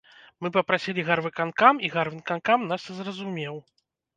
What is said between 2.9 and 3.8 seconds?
зразумеў.